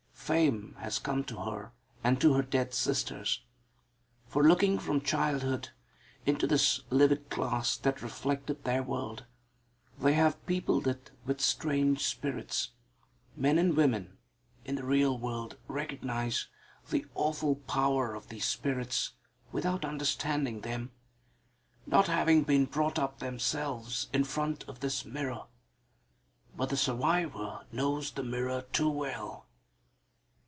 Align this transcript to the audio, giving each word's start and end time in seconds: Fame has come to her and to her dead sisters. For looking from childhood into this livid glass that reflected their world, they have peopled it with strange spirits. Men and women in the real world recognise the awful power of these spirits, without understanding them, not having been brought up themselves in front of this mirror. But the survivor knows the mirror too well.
Fame 0.23 0.75
has 0.79 0.97
come 0.97 1.25
to 1.25 1.41
her 1.43 1.73
and 2.05 2.21
to 2.21 2.33
her 2.35 2.41
dead 2.41 2.73
sisters. 2.73 3.43
For 4.27 4.41
looking 4.47 4.79
from 4.79 5.01
childhood 5.01 5.71
into 6.25 6.47
this 6.47 6.79
livid 6.89 7.29
glass 7.29 7.75
that 7.77 8.01
reflected 8.01 8.63
their 8.63 8.81
world, 8.81 9.25
they 9.99 10.13
have 10.13 10.45
peopled 10.45 10.87
it 10.87 11.11
with 11.25 11.41
strange 11.41 12.05
spirits. 12.05 12.69
Men 13.35 13.57
and 13.57 13.75
women 13.75 14.19
in 14.63 14.75
the 14.75 14.85
real 14.85 15.17
world 15.17 15.57
recognise 15.67 16.47
the 16.91 17.05
awful 17.13 17.55
power 17.55 18.15
of 18.15 18.29
these 18.29 18.45
spirits, 18.45 19.11
without 19.51 19.83
understanding 19.83 20.61
them, 20.61 20.91
not 21.85 22.07
having 22.07 22.43
been 22.43 22.65
brought 22.67 22.97
up 22.97 23.19
themselves 23.19 24.07
in 24.13 24.23
front 24.23 24.63
of 24.69 24.79
this 24.79 25.03
mirror. 25.03 25.47
But 26.55 26.69
the 26.69 26.77
survivor 26.77 27.65
knows 27.73 28.11
the 28.11 28.23
mirror 28.23 28.61
too 28.71 28.89
well. 28.89 29.47